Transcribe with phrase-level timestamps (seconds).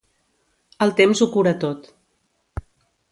[0.85, 1.91] El temps ho cura tot.